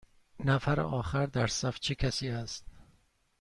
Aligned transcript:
نفر 0.45 0.81
آخر 0.81 1.25
در 1.25 1.47
صف 1.47 1.79
چه 1.79 1.95
کسی 1.95 2.29
است؟ 2.29 2.65